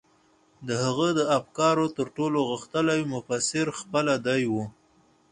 د 0.67 0.69
هغه 0.83 1.07
د 1.19 1.21
افکارو 1.39 1.85
تر 1.97 2.07
ټولو 2.17 2.39
غښتلی 2.51 3.01
مفسر 3.13 3.65
خپله 3.79 4.13
دی 4.27 4.41
و. 4.51 4.55